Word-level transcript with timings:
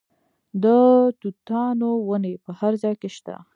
د 0.63 0.65
توتانو 1.19 1.89
ونې 2.07 2.33
په 2.43 2.51
هر 2.59 2.73
ځای 2.83 2.95
کې 3.01 3.09
شته. 3.15 3.35